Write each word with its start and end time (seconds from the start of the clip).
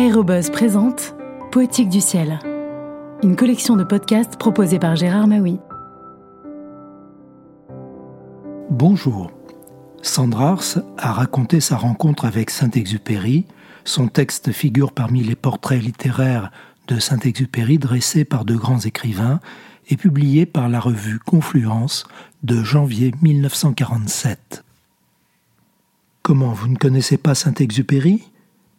Aérobuzz 0.00 0.48
présente 0.48 1.14
Poétique 1.52 1.90
du 1.90 2.00
ciel, 2.00 2.38
une 3.22 3.36
collection 3.36 3.76
de 3.76 3.84
podcasts 3.84 4.38
proposée 4.38 4.78
par 4.78 4.96
Gérard 4.96 5.26
Maui. 5.26 5.58
Bonjour. 8.70 9.30
Sandrars 10.00 10.78
a 10.96 11.12
raconté 11.12 11.60
sa 11.60 11.76
rencontre 11.76 12.24
avec 12.24 12.48
Saint-Exupéry. 12.48 13.44
Son 13.84 14.08
texte 14.08 14.52
figure 14.52 14.92
parmi 14.92 15.22
les 15.22 15.34
portraits 15.34 15.82
littéraires 15.82 16.50
de 16.88 16.98
Saint-Exupéry 16.98 17.76
dressés 17.76 18.24
par 18.24 18.46
de 18.46 18.54
grands 18.54 18.80
écrivains 18.80 19.38
et 19.90 19.98
publié 19.98 20.46
par 20.46 20.70
la 20.70 20.80
revue 20.80 21.18
Confluence 21.18 22.06
de 22.42 22.62
janvier 22.62 23.12
1947. 23.20 24.64
Comment, 26.22 26.54
vous 26.54 26.68
ne 26.68 26.76
connaissez 26.76 27.18
pas 27.18 27.34
Saint-Exupéry? 27.34 28.30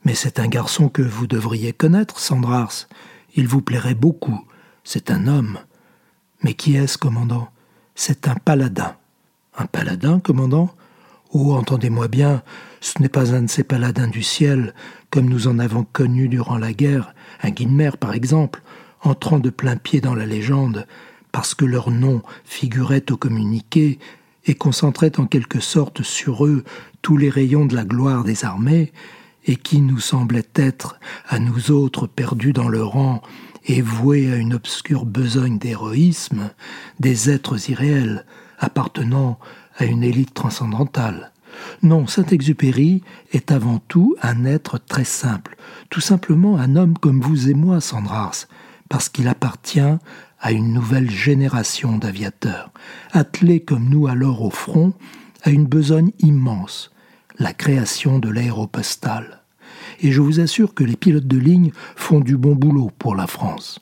Mais 0.03 0.15
c'est 0.15 0.39
un 0.39 0.47
garçon 0.47 0.89
que 0.89 1.01
vous 1.01 1.27
devriez 1.27 1.73
connaître, 1.73 2.19
Sandrars. 2.19 2.87
Il 3.35 3.47
vous 3.47 3.61
plairait 3.61 3.95
beaucoup. 3.95 4.45
C'est 4.83 5.11
un 5.11 5.27
homme. 5.27 5.59
Mais 6.43 6.53
qui 6.53 6.75
est-ce, 6.75 6.97
commandant? 6.97 7.49
C'est 7.95 8.27
un 8.27 8.35
paladin. 8.35 8.95
Un 9.57 9.65
paladin, 9.65 10.19
commandant? 10.19 10.73
Oh, 11.33 11.53
entendez-moi 11.53 12.07
bien, 12.07 12.43
ce 12.81 13.01
n'est 13.01 13.09
pas 13.09 13.33
un 13.33 13.43
de 13.43 13.49
ces 13.49 13.63
paladins 13.63 14.07
du 14.07 14.21
ciel, 14.21 14.73
comme 15.11 15.29
nous 15.29 15.47
en 15.47 15.59
avons 15.59 15.85
connu 15.85 16.27
durant 16.27 16.57
la 16.57 16.73
guerre, 16.73 17.13
un 17.41 17.51
Guinmer 17.51 17.91
par 17.97 18.13
exemple, 18.13 18.61
entrant 19.01 19.39
de 19.39 19.49
plein 19.49 19.77
pied 19.77 20.01
dans 20.01 20.15
la 20.15 20.25
légende, 20.25 20.87
parce 21.31 21.55
que 21.55 21.63
leur 21.63 21.89
nom 21.89 22.21
figurait 22.43 23.05
au 23.11 23.17
communiqué 23.17 23.97
et 24.45 24.55
concentrait 24.55 25.19
en 25.19 25.25
quelque 25.25 25.61
sorte 25.61 26.01
sur 26.01 26.45
eux 26.45 26.65
tous 27.01 27.15
les 27.15 27.29
rayons 27.29 27.65
de 27.65 27.75
la 27.75 27.85
gloire 27.85 28.25
des 28.25 28.43
armées, 28.43 28.91
et 29.45 29.55
qui 29.55 29.81
nous 29.81 29.99
semblait 29.99 30.47
être, 30.55 30.99
à 31.27 31.39
nous 31.39 31.71
autres 31.71 32.07
perdus 32.07 32.53
dans 32.53 32.67
le 32.67 32.83
rang 32.83 33.21
et 33.65 33.81
voués 33.81 34.31
à 34.31 34.35
une 34.35 34.53
obscure 34.53 35.05
besogne 35.05 35.57
d'héroïsme, 35.57 36.51
des 36.99 37.29
êtres 37.29 37.69
irréels, 37.69 38.25
appartenant 38.59 39.39
à 39.77 39.85
une 39.85 40.03
élite 40.03 40.33
transcendantale. 40.33 41.31
Non, 41.83 42.07
Saint-Exupéry 42.07 43.03
est 43.33 43.51
avant 43.51 43.79
tout 43.87 44.15
un 44.21 44.45
être 44.45 44.77
très 44.77 45.03
simple, 45.03 45.57
tout 45.89 46.01
simplement 46.01 46.57
un 46.57 46.75
homme 46.75 46.97
comme 46.97 47.21
vous 47.21 47.49
et 47.49 47.53
moi, 47.53 47.81
Sandrars, 47.81 48.47
parce 48.89 49.09
qu'il 49.09 49.27
appartient 49.27 49.79
à 50.39 50.51
une 50.51 50.73
nouvelle 50.73 51.09
génération 51.09 51.97
d'aviateurs, 51.97 52.71
attelés 53.11 53.61
comme 53.61 53.89
nous 53.89 54.07
alors 54.07 54.41
au 54.41 54.49
front 54.49 54.93
à 55.43 55.49
une 55.49 55.65
besogne 55.65 56.11
immense, 56.19 56.91
la 57.37 57.53
création 57.53 58.19
de 58.19 58.29
l'aéropostale. 58.29 59.40
Et 60.01 60.11
je 60.11 60.19
vous 60.19 60.39
assure 60.39 60.73
que 60.73 60.83
les 60.83 60.95
pilotes 60.95 61.27
de 61.27 61.37
ligne 61.37 61.71
font 61.95 62.19
du 62.19 62.35
bon 62.35 62.55
boulot 62.55 62.91
pour 62.97 63.15
la 63.15 63.27
France. 63.27 63.79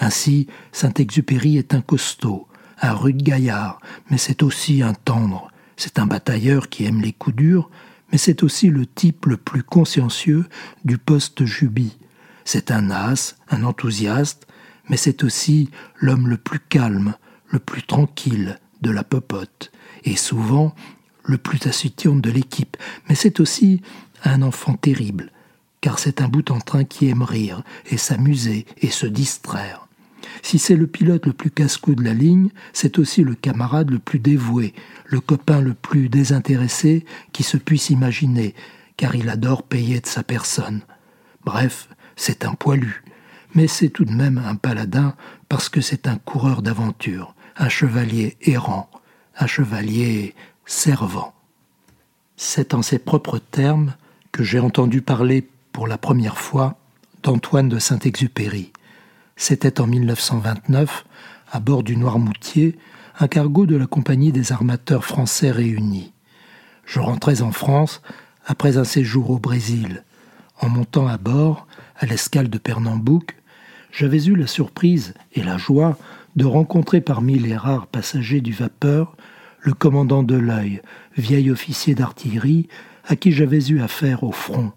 Ainsi, 0.00 0.48
Saint-Exupéry 0.72 1.56
est 1.56 1.72
un 1.72 1.80
costaud, 1.80 2.48
un 2.82 2.92
rude 2.92 3.22
gaillard, 3.22 3.80
mais 4.10 4.18
c'est 4.18 4.42
aussi 4.42 4.82
un 4.82 4.92
tendre. 4.94 5.52
C'est 5.76 5.98
un 5.98 6.06
batailleur 6.06 6.68
qui 6.68 6.84
aime 6.84 7.00
les 7.00 7.12
coups 7.12 7.36
durs, 7.36 7.70
mais 8.10 8.18
c'est 8.18 8.42
aussi 8.42 8.68
le 8.68 8.86
type 8.86 9.26
le 9.26 9.36
plus 9.36 9.62
consciencieux 9.62 10.46
du 10.84 10.98
poste 10.98 11.44
Juby. 11.44 11.96
C'est 12.44 12.72
un 12.72 12.90
as, 12.90 13.36
un 13.50 13.62
enthousiaste, 13.62 14.48
mais 14.88 14.96
c'est 14.96 15.22
aussi 15.22 15.70
l'homme 16.00 16.26
le 16.26 16.38
plus 16.38 16.58
calme, 16.58 17.14
le 17.46 17.60
plus 17.60 17.82
tranquille 17.82 18.58
de 18.82 18.90
la 18.90 19.04
popote. 19.04 19.70
Et 20.04 20.16
souvent, 20.16 20.74
le 21.22 21.38
plus 21.38 21.60
taciturne 21.60 22.20
de 22.20 22.30
l'équipe, 22.30 22.76
mais 23.08 23.14
c'est 23.14 23.38
aussi 23.38 23.82
un 24.24 24.42
enfant 24.42 24.74
terrible, 24.74 25.30
car 25.80 25.98
c'est 25.98 26.20
un 26.20 26.28
bout 26.28 26.50
en 26.50 26.60
train 26.60 26.84
qui 26.84 27.08
aime 27.08 27.22
rire 27.22 27.62
et 27.90 27.96
s'amuser 27.96 28.66
et 28.78 28.90
se 28.90 29.06
distraire. 29.06 29.86
Si 30.42 30.58
c'est 30.58 30.76
le 30.76 30.86
pilote 30.86 31.26
le 31.26 31.32
plus 31.32 31.50
casse-cou 31.50 31.94
de 31.94 32.04
la 32.04 32.14
ligne, 32.14 32.50
c'est 32.72 32.98
aussi 32.98 33.22
le 33.22 33.34
camarade 33.34 33.90
le 33.90 33.98
plus 33.98 34.18
dévoué, 34.18 34.74
le 35.06 35.20
copain 35.20 35.60
le 35.60 35.74
plus 35.74 36.08
désintéressé 36.08 37.04
qui 37.32 37.42
se 37.42 37.56
puisse 37.56 37.90
imaginer, 37.90 38.54
car 38.96 39.14
il 39.14 39.28
adore 39.28 39.62
payer 39.62 40.00
de 40.00 40.06
sa 40.06 40.22
personne. 40.22 40.82
Bref, 41.44 41.88
c'est 42.16 42.44
un 42.44 42.54
poilu, 42.54 43.02
mais 43.54 43.66
c'est 43.66 43.88
tout 43.88 44.04
de 44.04 44.12
même 44.12 44.38
un 44.38 44.56
paladin 44.56 45.14
parce 45.48 45.68
que 45.68 45.80
c'est 45.80 46.06
un 46.06 46.16
coureur 46.16 46.62
d'aventure, 46.62 47.34
un 47.56 47.68
chevalier 47.68 48.36
errant, 48.42 48.90
un 49.38 49.46
chevalier 49.46 50.34
servant. 50.66 51.34
C'est 52.36 52.74
en 52.74 52.82
ces 52.82 52.98
propres 52.98 53.38
termes 53.38 53.94
que 54.32 54.44
j'ai 54.44 54.60
entendu 54.60 55.02
parler 55.02 55.48
pour 55.72 55.86
la 55.86 55.98
première 55.98 56.38
fois 56.38 56.78
d'Antoine 57.22 57.68
de 57.68 57.78
Saint-Exupéry. 57.78 58.72
C'était 59.36 59.80
en 59.80 59.86
1929, 59.86 61.04
à 61.50 61.60
bord 61.60 61.82
du 61.82 61.96
Noirmoutier, 61.96 62.78
un 63.18 63.28
cargo 63.28 63.66
de 63.66 63.76
la 63.76 63.86
Compagnie 63.86 64.32
des 64.32 64.52
armateurs 64.52 65.04
français 65.04 65.50
réunis. 65.50 66.12
Je 66.84 67.00
rentrais 67.00 67.42
en 67.42 67.52
France 67.52 68.02
après 68.46 68.76
un 68.78 68.84
séjour 68.84 69.30
au 69.30 69.38
Brésil. 69.38 70.04
En 70.60 70.68
montant 70.68 71.06
à 71.06 71.18
bord, 71.18 71.66
à 71.96 72.06
l'escale 72.06 72.48
de 72.48 72.58
Pernambouc, 72.58 73.36
j'avais 73.92 74.24
eu 74.24 74.36
la 74.36 74.46
surprise 74.46 75.14
et 75.32 75.42
la 75.42 75.58
joie 75.58 75.98
de 76.36 76.44
rencontrer 76.44 77.00
parmi 77.00 77.38
les 77.38 77.56
rares 77.56 77.86
passagers 77.86 78.40
du 78.40 78.52
vapeur 78.52 79.16
le 79.60 79.74
commandant 79.74 80.22
de 80.22 80.36
l'œil, 80.36 80.80
vieil 81.16 81.50
officier 81.50 81.94
d'artillerie, 81.94 82.68
à 83.10 83.16
qui 83.16 83.32
j'avais 83.32 83.70
eu 83.70 83.80
affaire 83.80 84.22
au 84.22 84.30
front, 84.30 84.70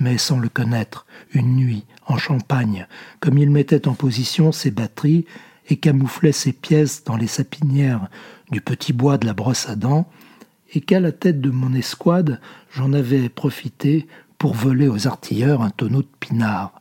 mais 0.00 0.16
sans 0.16 0.38
le 0.38 0.48
connaître, 0.48 1.04
une 1.34 1.54
nuit, 1.54 1.84
en 2.06 2.16
Champagne, 2.16 2.86
comme 3.20 3.36
il 3.36 3.50
mettait 3.50 3.86
en 3.86 3.92
position 3.92 4.52
ses 4.52 4.70
batteries 4.70 5.26
et 5.68 5.76
camouflait 5.76 6.32
ses 6.32 6.54
pièces 6.54 7.04
dans 7.04 7.16
les 7.16 7.26
sapinières 7.26 8.08
du 8.50 8.62
petit 8.62 8.94
bois 8.94 9.18
de 9.18 9.26
la 9.26 9.34
brosse 9.34 9.68
à 9.68 9.76
dents, 9.76 10.08
et 10.72 10.80
qu'à 10.80 10.98
la 10.98 11.12
tête 11.12 11.42
de 11.42 11.50
mon 11.50 11.74
escouade, 11.74 12.40
j'en 12.72 12.94
avais 12.94 13.28
profité 13.28 14.06
pour 14.38 14.54
voler 14.54 14.88
aux 14.88 15.06
artilleurs 15.06 15.60
un 15.60 15.70
tonneau 15.70 16.00
de 16.00 16.08
pinard. 16.20 16.80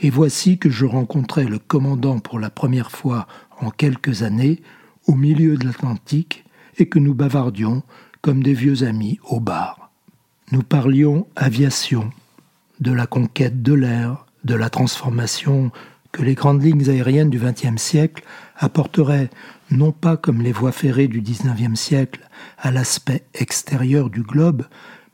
Et 0.00 0.10
voici 0.10 0.58
que 0.58 0.70
je 0.70 0.86
rencontrais 0.86 1.44
le 1.44 1.60
commandant 1.60 2.18
pour 2.18 2.40
la 2.40 2.50
première 2.50 2.90
fois 2.90 3.28
en 3.60 3.70
quelques 3.70 4.24
années, 4.24 4.60
au 5.06 5.14
milieu 5.14 5.56
de 5.56 5.66
l'Atlantique, 5.66 6.44
et 6.78 6.88
que 6.88 6.98
nous 6.98 7.14
bavardions 7.14 7.84
comme 8.22 8.42
des 8.42 8.54
vieux 8.54 8.82
amis 8.82 9.20
au 9.22 9.38
bar. 9.38 9.81
Nous 10.52 10.62
parlions 10.62 11.26
aviation, 11.34 12.10
de 12.78 12.92
la 12.92 13.06
conquête 13.06 13.62
de 13.62 13.72
l'air, 13.72 14.26
de 14.44 14.54
la 14.54 14.68
transformation 14.68 15.72
que 16.12 16.20
les 16.20 16.34
grandes 16.34 16.62
lignes 16.62 16.90
aériennes 16.90 17.30
du 17.30 17.38
XXe 17.38 17.80
siècle 17.80 18.22
apporteraient 18.58 19.30
non 19.70 19.92
pas 19.92 20.18
comme 20.18 20.42
les 20.42 20.52
voies 20.52 20.70
ferrées 20.70 21.08
du 21.08 21.22
XIXe 21.22 21.80
siècle 21.80 22.20
à 22.58 22.70
l'aspect 22.70 23.24
extérieur 23.32 24.10
du 24.10 24.22
globe, 24.22 24.66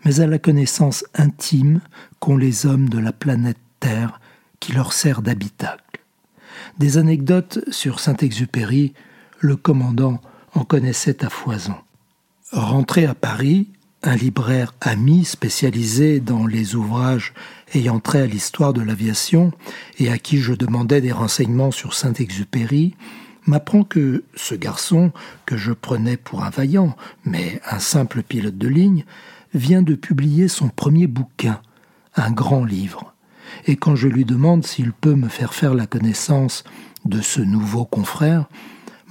mais 0.04 0.18
à 0.18 0.26
la 0.26 0.40
connaissance 0.40 1.04
intime 1.14 1.82
qu'ont 2.18 2.36
les 2.36 2.66
hommes 2.66 2.88
de 2.88 2.98
la 2.98 3.12
planète 3.12 3.58
Terre 3.78 4.20
qui 4.58 4.72
leur 4.72 4.92
sert 4.92 5.22
d'habitacle. 5.22 6.00
Des 6.78 6.98
anecdotes 6.98 7.60
sur 7.70 8.00
Saint-Exupéry, 8.00 8.92
le 9.38 9.54
commandant 9.54 10.20
en 10.56 10.64
connaissait 10.64 11.24
à 11.24 11.30
foison. 11.30 11.76
Rentré 12.50 13.06
à 13.06 13.14
Paris, 13.14 13.68
un 14.02 14.14
libraire 14.14 14.74
ami 14.80 15.24
spécialisé 15.24 16.20
dans 16.20 16.46
les 16.46 16.74
ouvrages 16.76 17.34
ayant 17.74 18.00
trait 18.00 18.22
à 18.22 18.26
l'histoire 18.26 18.72
de 18.72 18.80
l'aviation 18.80 19.52
et 19.98 20.10
à 20.10 20.18
qui 20.18 20.38
je 20.38 20.52
demandais 20.52 21.00
des 21.00 21.12
renseignements 21.12 21.70
sur 21.70 21.94
Saint-Exupéry, 21.94 22.94
m'apprend 23.46 23.82
que 23.82 24.24
ce 24.34 24.54
garçon, 24.54 25.12
que 25.46 25.56
je 25.56 25.72
prenais 25.72 26.16
pour 26.16 26.44
un 26.44 26.50
vaillant, 26.50 26.96
mais 27.24 27.60
un 27.68 27.78
simple 27.78 28.22
pilote 28.22 28.58
de 28.58 28.68
ligne, 28.68 29.04
vient 29.54 29.82
de 29.82 29.94
publier 29.94 30.48
son 30.48 30.68
premier 30.68 31.06
bouquin, 31.06 31.60
un 32.14 32.30
grand 32.30 32.64
livre. 32.64 33.14
Et 33.66 33.76
quand 33.76 33.96
je 33.96 34.08
lui 34.08 34.24
demande 34.24 34.64
s'il 34.66 34.92
peut 34.92 35.14
me 35.14 35.28
faire 35.28 35.54
faire 35.54 35.74
la 35.74 35.86
connaissance 35.86 36.64
de 37.04 37.20
ce 37.20 37.40
nouveau 37.40 37.84
confrère, 37.84 38.46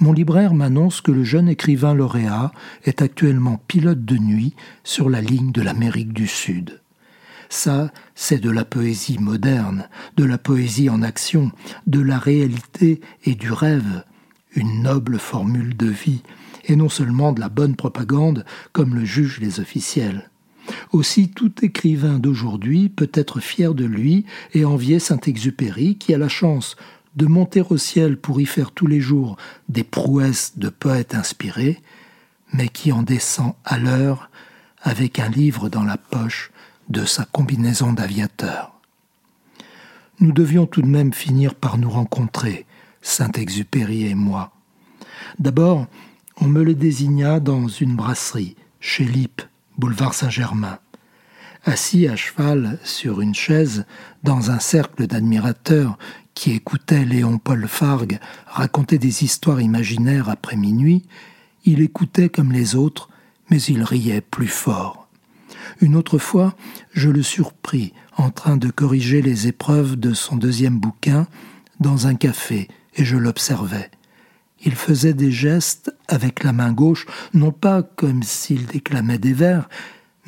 mon 0.00 0.12
libraire 0.12 0.54
m'annonce 0.54 1.00
que 1.00 1.10
le 1.10 1.24
jeune 1.24 1.48
écrivain 1.48 1.94
lauréat 1.94 2.52
est 2.84 3.02
actuellement 3.02 3.60
pilote 3.66 4.04
de 4.04 4.16
nuit 4.16 4.54
sur 4.84 5.10
la 5.10 5.20
ligne 5.20 5.52
de 5.52 5.62
l'Amérique 5.62 6.12
du 6.12 6.26
Sud. 6.26 6.80
Ça, 7.48 7.90
c'est 8.14 8.40
de 8.40 8.50
la 8.50 8.64
poésie 8.64 9.18
moderne, 9.18 9.88
de 10.16 10.24
la 10.24 10.38
poésie 10.38 10.90
en 10.90 11.02
action, 11.02 11.50
de 11.86 12.00
la 12.00 12.18
réalité 12.18 13.00
et 13.24 13.34
du 13.34 13.50
rêve, 13.50 14.04
une 14.54 14.82
noble 14.82 15.18
formule 15.18 15.76
de 15.76 15.86
vie, 15.86 16.22
et 16.66 16.76
non 16.76 16.88
seulement 16.88 17.32
de 17.32 17.40
la 17.40 17.48
bonne 17.48 17.74
propagande 17.74 18.44
comme 18.72 18.94
le 18.94 19.04
jugent 19.04 19.40
les 19.40 19.60
officiels. 19.60 20.30
Aussi 20.92 21.30
tout 21.30 21.52
écrivain 21.64 22.18
d'aujourd'hui 22.18 22.90
peut 22.90 23.10
être 23.14 23.40
fier 23.40 23.74
de 23.74 23.86
lui 23.86 24.26
et 24.52 24.66
envier 24.66 24.98
Saint-Exupéry 24.98 25.96
qui 25.96 26.12
a 26.12 26.18
la 26.18 26.28
chance 26.28 26.76
de 27.18 27.26
monter 27.26 27.62
au 27.68 27.76
ciel 27.76 28.16
pour 28.16 28.40
y 28.40 28.46
faire 28.46 28.70
tous 28.70 28.86
les 28.86 29.00
jours 29.00 29.36
des 29.68 29.82
prouesses 29.82 30.56
de 30.56 30.68
poètes 30.68 31.16
inspirés, 31.16 31.82
mais 32.52 32.68
qui 32.68 32.92
en 32.92 33.02
descend 33.02 33.54
à 33.64 33.76
l'heure 33.76 34.30
avec 34.82 35.18
un 35.18 35.28
livre 35.28 35.68
dans 35.68 35.82
la 35.82 35.96
poche 35.96 36.52
de 36.88 37.04
sa 37.04 37.24
combinaison 37.24 37.92
d'aviateur. 37.92 38.72
nous 40.20 40.32
devions 40.32 40.66
tout 40.66 40.82
de 40.82 40.86
même 40.86 41.12
finir 41.12 41.54
par 41.54 41.76
nous 41.76 41.90
rencontrer, 41.90 42.66
Saint-Exupéry 43.02 44.06
et 44.06 44.14
moi. 44.14 44.52
D'abord, 45.38 45.86
on 46.40 46.46
me 46.46 46.62
le 46.62 46.74
désigna 46.74 47.40
dans 47.40 47.66
une 47.66 47.96
brasserie, 47.96 48.56
chez 48.80 49.04
Lippe, 49.04 49.42
boulevard 49.76 50.14
Saint-Germain. 50.14 50.78
Assis 51.64 52.08
à 52.08 52.16
cheval 52.16 52.78
sur 52.84 53.20
une 53.20 53.34
chaise, 53.34 53.84
dans 54.22 54.50
un 54.50 54.58
cercle 54.58 55.06
d'admirateurs 55.06 55.98
qui 56.34 56.52
écoutaient 56.52 57.04
Léon 57.04 57.38
Paul 57.38 57.66
Fargue 57.66 58.18
raconter 58.46 58.98
des 58.98 59.24
histoires 59.24 59.60
imaginaires 59.60 60.28
après 60.28 60.56
minuit, 60.56 61.04
il 61.64 61.80
écoutait 61.80 62.28
comme 62.28 62.52
les 62.52 62.76
autres, 62.76 63.08
mais 63.50 63.60
il 63.62 63.82
riait 63.82 64.20
plus 64.20 64.48
fort. 64.48 65.08
Une 65.80 65.96
autre 65.96 66.18
fois, 66.18 66.54
je 66.92 67.10
le 67.10 67.22
surpris 67.22 67.92
en 68.16 68.30
train 68.30 68.56
de 68.56 68.70
corriger 68.70 69.22
les 69.22 69.48
épreuves 69.48 69.96
de 69.96 70.14
son 70.14 70.36
deuxième 70.36 70.78
bouquin 70.78 71.26
dans 71.80 72.06
un 72.06 72.14
café, 72.14 72.68
et 72.94 73.04
je 73.04 73.16
l'observais. 73.16 73.90
Il 74.64 74.74
faisait 74.74 75.14
des 75.14 75.30
gestes 75.30 75.94
avec 76.08 76.42
la 76.42 76.52
main 76.52 76.72
gauche, 76.72 77.06
non 77.32 77.52
pas 77.52 77.82
comme 77.82 78.22
s'il 78.22 78.66
déclamait 78.66 79.18
des 79.18 79.32
vers, 79.32 79.68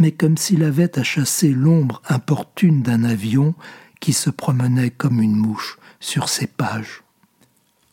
mais 0.00 0.12
comme 0.12 0.38
s'il 0.38 0.64
avait 0.64 0.98
à 0.98 1.02
chasser 1.02 1.52
l'ombre 1.52 2.02
importune 2.08 2.82
d'un 2.82 3.04
avion 3.04 3.54
qui 4.00 4.14
se 4.14 4.30
promenait 4.30 4.90
comme 4.90 5.20
une 5.20 5.36
mouche 5.36 5.78
sur 6.00 6.30
ses 6.30 6.46
pages. 6.46 7.04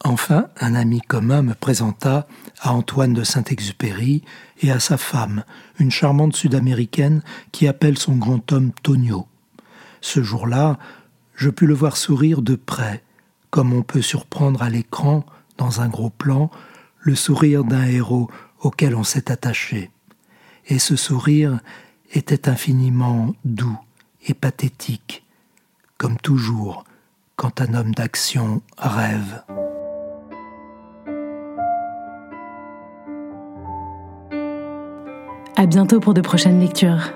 Enfin, 0.03 0.47
un 0.61 0.73
ami 0.73 1.01
commun 1.01 1.41
me 1.41 1.53
présenta 1.53 2.27
à 2.61 2.71
Antoine 2.71 3.13
de 3.13 3.25
Saint-Exupéry 3.25 4.23
et 4.61 4.71
à 4.71 4.79
sa 4.79 4.97
femme, 4.97 5.43
une 5.79 5.91
charmante 5.91 6.35
sud-américaine 6.35 7.21
qui 7.51 7.67
appelle 7.67 7.97
son 7.97 8.15
grand 8.15 8.51
homme 8.53 8.71
Tonio. 8.83 9.27
Ce 9.99 10.23
jour-là, 10.23 10.79
je 11.35 11.49
pus 11.49 11.67
le 11.67 11.73
voir 11.73 11.97
sourire 11.97 12.41
de 12.41 12.55
près, 12.55 13.03
comme 13.49 13.73
on 13.73 13.83
peut 13.83 14.01
surprendre 14.01 14.63
à 14.63 14.69
l'écran, 14.69 15.25
dans 15.57 15.81
un 15.81 15.89
gros 15.89 16.11
plan, 16.11 16.51
le 16.99 17.15
sourire 17.15 17.65
d'un 17.65 17.85
héros 17.85 18.29
auquel 18.61 18.95
on 18.95 19.03
s'est 19.03 19.29
attaché. 19.29 19.91
Et 20.67 20.79
ce 20.79 20.95
sourire 20.95 21.59
était 22.13 22.49
infiniment 22.49 23.33
doux 23.45 23.77
et 24.27 24.33
pathétique, 24.33 25.23
comme 25.97 26.17
toujours 26.17 26.83
quand 27.35 27.61
un 27.61 27.73
homme 27.73 27.93
d'action 27.93 28.61
rêve. 28.77 29.43
À 35.55 35.65
bientôt 35.65 35.99
pour 35.99 36.13
de 36.13 36.21
prochaines 36.21 36.59
lectures. 36.59 37.13